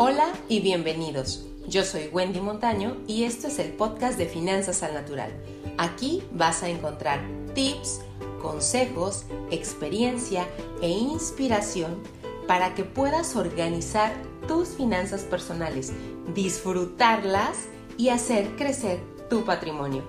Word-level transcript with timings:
Hola 0.00 0.32
y 0.48 0.60
bienvenidos. 0.60 1.44
Yo 1.66 1.82
soy 1.82 2.08
Wendy 2.12 2.40
Montaño 2.40 2.98
y 3.08 3.24
esto 3.24 3.48
es 3.48 3.58
el 3.58 3.72
podcast 3.72 4.16
de 4.16 4.26
Finanzas 4.26 4.84
al 4.84 4.94
Natural. 4.94 5.32
Aquí 5.76 6.22
vas 6.30 6.62
a 6.62 6.68
encontrar 6.68 7.20
tips, 7.52 8.02
consejos, 8.40 9.24
experiencia 9.50 10.46
e 10.82 10.88
inspiración 10.88 12.00
para 12.46 12.76
que 12.76 12.84
puedas 12.84 13.34
organizar 13.34 14.12
tus 14.46 14.68
finanzas 14.68 15.22
personales, 15.22 15.92
disfrutarlas 16.32 17.66
y 17.96 18.10
hacer 18.10 18.54
crecer 18.54 19.00
tu 19.28 19.44
patrimonio. 19.44 20.04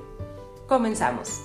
Comenzamos. 0.67 1.41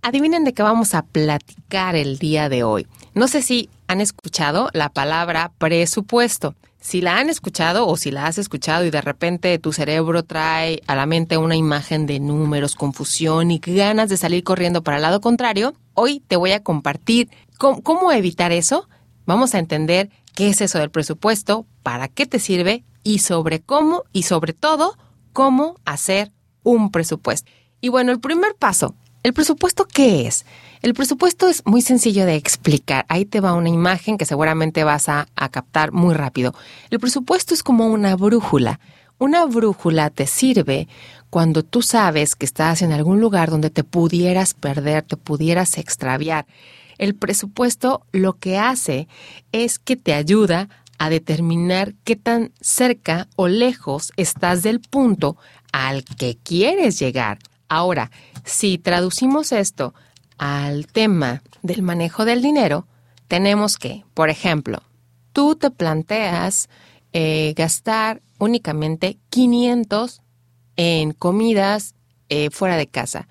Adivinen 0.00 0.44
de 0.44 0.54
qué 0.54 0.62
vamos 0.62 0.94
a 0.94 1.02
platicar 1.02 1.96
el 1.96 2.18
día 2.18 2.48
de 2.48 2.62
hoy. 2.62 2.86
No 3.14 3.28
sé 3.28 3.42
si 3.42 3.70
han 3.86 4.00
escuchado 4.00 4.70
la 4.72 4.88
palabra 4.88 5.52
presupuesto. 5.58 6.56
Si 6.80 7.00
la 7.00 7.16
han 7.16 7.30
escuchado 7.30 7.86
o 7.86 7.96
si 7.96 8.10
la 8.10 8.26
has 8.26 8.38
escuchado 8.38 8.84
y 8.84 8.90
de 8.90 9.00
repente 9.00 9.56
tu 9.60 9.72
cerebro 9.72 10.24
trae 10.24 10.82
a 10.88 10.96
la 10.96 11.06
mente 11.06 11.38
una 11.38 11.54
imagen 11.54 12.06
de 12.06 12.18
números, 12.18 12.74
confusión 12.74 13.52
y 13.52 13.58
ganas 13.58 14.08
de 14.08 14.16
salir 14.16 14.42
corriendo 14.42 14.82
para 14.82 14.96
el 14.96 15.02
lado 15.02 15.20
contrario, 15.20 15.74
hoy 15.94 16.24
te 16.26 16.34
voy 16.34 16.50
a 16.50 16.64
compartir 16.64 17.30
cómo, 17.56 18.10
evitar 18.10 18.50
eso. 18.50 18.88
Vamos 19.26 19.54
a 19.54 19.60
entender 19.60 20.10
qué 20.34 20.48
es 20.48 20.60
eso 20.60 20.80
del 20.80 20.90
presupuesto, 20.90 21.66
para 21.84 22.08
qué 22.08 22.26
te 22.26 22.40
sirve 22.40 22.84
y 23.04 23.20
sobre 23.20 23.60
cómo 23.60 24.02
y 24.12 24.24
sobre 24.24 24.54
todo 24.54 24.98
cómo 25.32 25.76
hacer 25.84 26.32
un 26.64 26.90
presupuesto. 26.90 27.50
Y 27.80 27.90
bueno, 27.90 28.10
el 28.10 28.18
primer 28.18 28.56
paso 28.56 28.96
¿El 29.24 29.32
presupuesto 29.32 29.86
qué 29.86 30.26
es? 30.26 30.44
El 30.82 30.92
presupuesto 30.92 31.48
es 31.48 31.62
muy 31.64 31.80
sencillo 31.80 32.26
de 32.26 32.34
explicar. 32.34 33.06
Ahí 33.08 33.24
te 33.24 33.40
va 33.40 33.54
una 33.54 33.70
imagen 33.70 34.18
que 34.18 34.26
seguramente 34.26 34.84
vas 34.84 35.08
a, 35.08 35.28
captar 35.50 35.92
muy 35.92 36.12
rápido. 36.12 36.54
El 36.90 37.00
presupuesto 37.00 37.54
es 37.54 37.62
como 37.62 37.86
una 37.86 38.16
brújula. 38.16 38.80
Una 39.16 39.46
brújula 39.46 40.10
te 40.10 40.26
sirve 40.26 40.88
cuando 41.30 41.62
tú 41.62 41.80
sabes 41.80 42.36
que 42.36 42.44
estás 42.44 42.82
en 42.82 42.92
algún 42.92 43.18
lugar 43.18 43.48
donde 43.48 43.70
te 43.70 43.82
pudieras 43.82 44.52
perder, 44.52 45.04
te 45.04 45.16
pudieras 45.16 45.78
extraviar. 45.78 46.44
El 46.98 47.14
presupuesto 47.14 48.04
lo 48.12 48.34
que 48.34 48.58
hace 48.58 49.08
es 49.52 49.78
que 49.78 49.96
te 49.96 50.12
ayuda 50.12 50.68
a 50.98 51.08
determinar 51.08 51.94
qué 52.04 52.16
tan 52.16 52.52
cerca 52.60 53.28
o 53.36 53.48
lejos 53.48 54.12
estás 54.18 54.62
del 54.62 54.80
punto 54.80 55.38
al 55.72 56.04
que 56.04 56.36
quieres 56.44 56.98
llegar. 56.98 57.38
Ahora, 57.68 58.10
si 58.44 58.78
traducimos 58.78 59.52
esto 59.52 59.94
al 60.38 60.86
tema 60.86 61.42
del 61.62 61.82
manejo 61.82 62.24
del 62.24 62.42
dinero, 62.42 62.86
tenemos 63.28 63.78
que, 63.78 64.04
por 64.14 64.30
ejemplo, 64.30 64.82
tú 65.32 65.56
te 65.56 65.70
planteas 65.70 66.68
eh, 67.12 67.54
gastar 67.56 68.22
únicamente 68.38 69.18
500 69.30 70.20
en 70.76 71.12
comidas 71.12 71.94
eh, 72.28 72.50
fuera 72.50 72.76
de 72.76 72.86
casa. 72.86 73.28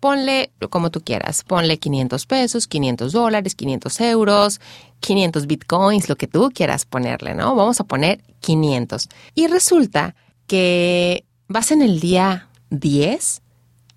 Ponle 0.00 0.50
como 0.70 0.90
tú 0.90 1.02
quieras, 1.02 1.44
ponle 1.44 1.78
500 1.78 2.26
pesos, 2.26 2.66
500 2.66 3.12
dólares, 3.12 3.54
500 3.54 4.00
euros, 4.00 4.60
500 5.00 5.46
bitcoins, 5.46 6.08
lo 6.08 6.16
que 6.16 6.26
tú 6.26 6.50
quieras 6.54 6.86
ponerle, 6.86 7.34
¿no? 7.34 7.54
Vamos 7.54 7.80
a 7.80 7.84
poner 7.84 8.22
500. 8.40 9.08
Y 9.34 9.46
resulta 9.46 10.14
que 10.46 11.24
vas 11.48 11.70
en 11.70 11.82
el 11.82 12.00
día 12.00 12.48
10 12.70 13.42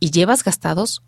y 0.03 0.11
llevas 0.11 0.43
gastados 0.43 1.01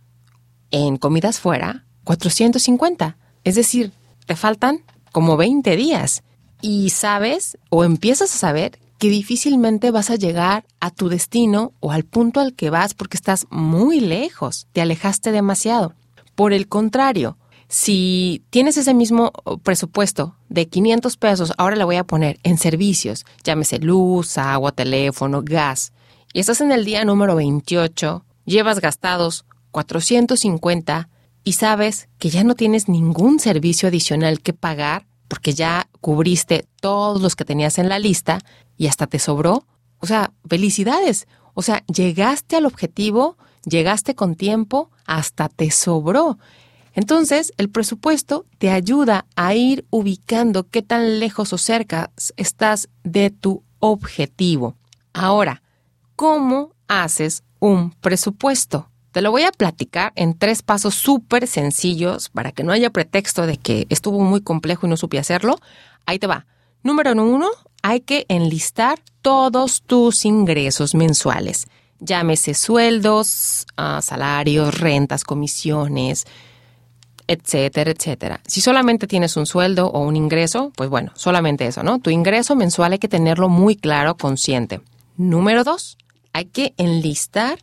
en 0.72 0.96
comidas 0.96 1.42
fuera 1.42 1.84
450. 2.06 3.18
Es 3.44 3.56
decir, 3.56 3.92
te 4.26 4.38
faltan 4.38 4.86
como 5.12 5.36
20 5.36 5.76
días 5.76 6.24
y 6.62 6.92
sabes 6.92 7.58
o 7.70 7.84
empiezas 7.84 8.34
a 8.34 8.38
saber 8.38 8.80
que 8.98 9.10
difícilmente 9.10 9.92
vas 9.92 10.12
a 10.12 10.16
llegar 10.16 10.66
a 10.80 10.92
tu 10.92 11.10
destino 11.10 11.74
o 11.82 11.92
al 11.92 12.06
punto 12.06 12.40
al 12.40 12.54
que 12.54 12.70
vas 12.70 12.94
porque 12.94 13.18
estás 13.18 13.48
muy 13.50 14.00
lejos, 14.00 14.66
te 14.72 14.80
alejaste 14.80 15.34
demasiado. 15.34 15.94
Por 16.34 16.54
el 16.54 16.70
contrario, 16.70 17.38
si 17.68 18.44
tienes 18.50 18.78
ese 18.78 18.94
mismo 18.94 19.34
presupuesto 19.64 20.38
de 20.48 20.70
500 20.70 21.18
pesos, 21.18 21.52
ahora 21.58 21.76
le 21.76 21.84
voy 21.84 21.98
a 21.98 22.06
poner 22.06 22.40
en 22.44 22.58
servicios, 22.58 23.26
llámese 23.44 23.78
luz, 23.78 24.38
agua, 24.38 24.72
teléfono, 24.72 25.42
gas, 25.44 25.92
y 26.32 26.40
estás 26.40 26.62
en 26.62 26.72
el 26.72 26.86
día 26.86 27.04
número 27.04 27.36
28 27.36 28.24
llevas 28.46 28.80
gastados 28.80 29.46
450 29.72 31.10
y 31.44 31.54
sabes 31.54 32.10
que 32.18 32.30
ya 32.30 32.44
no 32.44 32.56
tienes 32.56 32.88
ningún 32.88 33.40
servicio 33.40 33.90
adicional 33.90 34.42
que 34.42 34.54
pagar 34.54 35.06
porque 35.28 35.54
ya 35.54 35.90
cubriste 36.02 36.68
todos 36.82 37.22
los 37.22 37.36
que 37.36 37.46
tenías 37.46 37.78
en 37.78 37.90
la 37.90 38.00
lista 38.00 38.40
y 38.78 38.88
hasta 38.88 39.08
te 39.08 39.20
sobró. 39.20 39.66
O 40.00 40.08
sea, 40.08 40.32
felicidades. 40.48 41.28
O 41.54 41.62
sea, 41.62 41.84
llegaste 41.88 42.56
al 42.56 42.66
objetivo, 42.66 43.38
llegaste 43.66 44.16
con 44.16 44.36
tiempo, 44.36 44.92
hasta 45.06 45.50
te 45.50 45.72
sobró. 45.72 46.38
Entonces, 46.94 47.54
el 47.58 47.70
presupuesto 47.70 48.46
te 48.58 48.70
ayuda 48.70 49.26
a 49.36 49.54
ir 49.54 49.86
ubicando 49.90 50.68
qué 50.68 50.82
tan 50.82 51.20
lejos 51.20 51.52
o 51.52 51.58
cerca 51.58 52.12
estás 52.38 52.90
de 53.04 53.30
tu 53.32 53.64
objetivo. 53.80 54.76
Ahora, 55.14 55.62
¿cómo 56.16 56.72
haces 56.88 57.44
un 57.60 57.92
presupuesto. 57.92 58.90
Te 59.12 59.22
lo 59.22 59.32
voy 59.32 59.44
a 59.44 59.52
platicar 59.52 60.12
en 60.16 60.38
tres 60.38 60.62
pasos 60.62 60.96
súper 60.96 61.48
sencillos 61.48 62.30
para 62.30 62.52
que 62.52 62.64
no 62.64 62.74
haya 62.74 62.90
pretexto 62.90 63.48
de 63.48 63.58
que 63.58 63.88
estuvo 63.90 64.20
muy 64.20 64.42
complejo 64.42 64.86
y 64.86 64.90
no 64.90 64.98
supe 64.98 65.20
hacerlo. 65.20 65.58
Ahí 66.06 66.20
te 66.20 66.28
va. 66.28 66.46
Número 66.84 67.14
uno, 67.14 67.48
hay 67.82 68.02
que 68.02 68.26
enlistar 68.28 69.00
todos 69.22 69.84
tus 69.84 70.26
ingresos 70.26 70.96
mensuales. 70.96 71.68
Llámese 72.00 72.54
sueldos, 72.54 73.66
ah, 73.78 74.02
salarios, 74.02 74.80
rentas, 74.80 75.24
comisiones, 75.24 76.26
etcétera, 77.28 77.92
etcétera. 77.92 78.42
Si 78.46 78.62
solamente 78.62 79.08
tienes 79.08 79.38
un 79.38 79.46
sueldo 79.46 79.88
o 79.88 80.02
un 80.02 80.16
ingreso, 80.16 80.72
pues 80.76 80.90
bueno, 80.90 81.12
solamente 81.16 81.66
eso, 81.66 81.84
¿no? 81.84 82.00
Tu 82.00 82.10
ingreso 82.10 82.56
mensual 82.56 82.94
hay 82.94 83.00
que 83.00 83.08
tenerlo 83.08 83.50
muy 83.50 83.76
claro, 83.76 84.16
consciente. 84.16 84.82
Número 85.18 85.64
dos, 85.64 85.98
hay 86.36 86.48
que 86.48 86.74
enlistar 86.76 87.60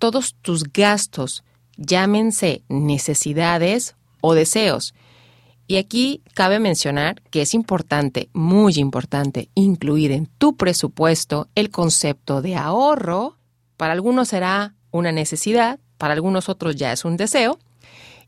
todos 0.00 0.34
tus 0.42 0.64
gastos, 0.64 1.44
llámense 1.76 2.64
necesidades 2.68 3.94
o 4.20 4.34
deseos. 4.34 4.94
Y 5.68 5.76
aquí 5.76 6.20
cabe 6.34 6.58
mencionar 6.58 7.22
que 7.30 7.42
es 7.42 7.54
importante, 7.54 8.28
muy 8.32 8.78
importante, 8.78 9.48
incluir 9.54 10.10
en 10.10 10.26
tu 10.26 10.56
presupuesto 10.56 11.46
el 11.54 11.70
concepto 11.70 12.42
de 12.42 12.56
ahorro. 12.56 13.36
Para 13.76 13.92
algunos 13.92 14.26
será 14.26 14.74
una 14.90 15.12
necesidad, 15.12 15.78
para 15.96 16.14
algunos 16.14 16.48
otros 16.48 16.74
ya 16.74 16.90
es 16.90 17.04
un 17.04 17.16
deseo. 17.16 17.60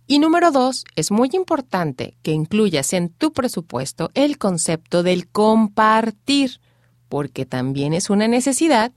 Y 0.07 0.21
número 0.21 0.53
dos, 0.53 0.85
es 0.95 1.11
muy 1.11 1.31
importante 1.33 2.17
que 2.23 2.31
incluyas 2.31 2.93
en 2.93 3.09
tu 3.09 3.33
presupuesto 3.33 4.13
el 4.15 4.39
concepto 4.39 5.03
del 5.03 5.27
compartir, 5.27 6.61
porque 7.09 7.47
también 7.47 7.95
es 7.95 8.11
una 8.11 8.29
necesidad 8.29 8.93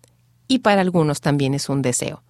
y 0.47 0.59
para 0.59 0.81
algunos 0.81 1.21
también 1.21 1.53
es 1.53 1.69
un 1.69 1.81
deseo. 1.81 2.23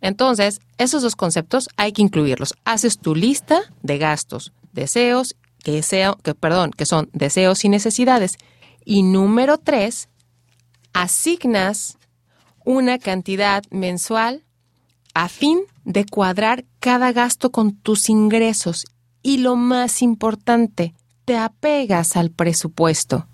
Entonces, 0.00 0.60
esos 0.78 1.02
dos 1.02 1.16
conceptos 1.16 1.68
hay 1.76 1.92
que 1.92 2.02
incluirlos. 2.02 2.54
Haces 2.64 2.98
tu 2.98 3.14
lista 3.14 3.60
de 3.82 3.98
gastos, 3.98 4.52
deseos, 4.72 5.36
que, 5.62 5.82
que, 6.22 6.34
perdón, 6.34 6.70
que 6.70 6.86
son 6.86 7.10
deseos 7.12 7.64
y 7.64 7.68
necesidades. 7.68 8.36
Y 8.84 9.02
número 9.02 9.58
tres, 9.58 10.08
asignas 10.92 11.98
una 12.64 12.98
cantidad 12.98 13.62
mensual 13.70 14.44
a 15.14 15.28
fin 15.28 15.60
de 15.84 16.06
cuadrar 16.06 16.64
cada 16.78 17.12
gasto 17.12 17.50
con 17.50 17.76
tus 17.76 18.08
ingresos. 18.08 18.86
Y 19.22 19.38
lo 19.38 19.56
más 19.56 20.02
importante, 20.02 20.94
te 21.24 21.36
apegas 21.36 22.16
al 22.16 22.30
presupuesto. 22.30 23.26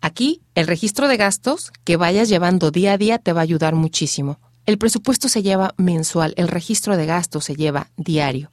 Aquí, 0.00 0.42
el 0.54 0.66
registro 0.66 1.08
de 1.08 1.16
gastos 1.16 1.72
que 1.84 1.96
vayas 1.96 2.28
llevando 2.28 2.70
día 2.70 2.92
a 2.92 2.98
día 2.98 3.18
te 3.18 3.32
va 3.32 3.40
a 3.40 3.42
ayudar 3.42 3.74
muchísimo. 3.74 4.38
El 4.66 4.78
presupuesto 4.78 5.28
se 5.28 5.42
lleva 5.42 5.74
mensual, 5.76 6.34
el 6.36 6.48
registro 6.48 6.96
de 6.96 7.06
gastos 7.06 7.44
se 7.44 7.56
lleva 7.56 7.90
diario. 7.96 8.52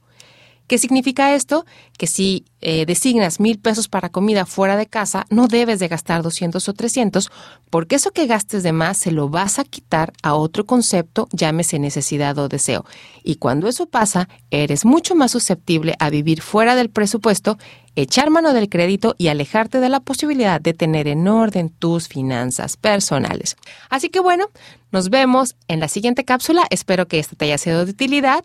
¿Qué 0.66 0.78
significa 0.78 1.34
esto? 1.34 1.64
Que 1.96 2.06
si 2.06 2.44
eh, 2.60 2.86
designas 2.86 3.38
mil 3.38 3.58
pesos 3.58 3.88
para 3.88 4.08
comida 4.08 4.46
fuera 4.46 4.76
de 4.76 4.86
casa, 4.86 5.24
no 5.30 5.46
debes 5.46 5.78
de 5.78 5.88
gastar 5.88 6.22
200 6.22 6.68
o 6.68 6.72
300, 6.72 7.30
porque 7.70 7.96
eso 7.96 8.10
que 8.10 8.26
gastes 8.26 8.64
de 8.64 8.72
más 8.72 8.98
se 8.98 9.12
lo 9.12 9.28
vas 9.28 9.58
a 9.58 9.64
quitar 9.64 10.12
a 10.22 10.34
otro 10.34 10.66
concepto, 10.66 11.28
llámese 11.30 11.78
necesidad 11.78 12.36
o 12.38 12.48
deseo. 12.48 12.84
Y 13.22 13.36
cuando 13.36 13.68
eso 13.68 13.86
pasa, 13.86 14.28
eres 14.50 14.84
mucho 14.84 15.14
más 15.14 15.30
susceptible 15.30 15.94
a 16.00 16.10
vivir 16.10 16.42
fuera 16.42 16.74
del 16.74 16.90
presupuesto, 16.90 17.58
echar 17.94 18.30
mano 18.30 18.52
del 18.52 18.68
crédito 18.68 19.14
y 19.18 19.28
alejarte 19.28 19.78
de 19.80 19.88
la 19.88 20.00
posibilidad 20.00 20.60
de 20.60 20.74
tener 20.74 21.06
en 21.06 21.28
orden 21.28 21.70
tus 21.70 22.08
finanzas 22.08 22.76
personales. 22.76 23.56
Así 23.88 24.08
que 24.08 24.18
bueno, 24.18 24.46
nos 24.90 25.10
vemos 25.10 25.54
en 25.68 25.78
la 25.78 25.88
siguiente 25.88 26.24
cápsula. 26.24 26.66
Espero 26.70 27.06
que 27.06 27.18
esta 27.18 27.36
te 27.36 27.44
haya 27.44 27.58
sido 27.58 27.84
de 27.84 27.92
utilidad. 27.92 28.44